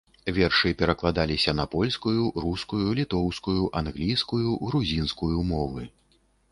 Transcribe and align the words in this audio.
Вершы 0.35 0.69
перакладаліся 0.79 1.53
на 1.59 1.65
польскую, 1.75 2.23
рускую, 2.47 2.81
літоўскую, 3.01 3.61
англійскую, 3.83 4.49
грузінскую 4.71 5.37
мовы. 5.55 5.81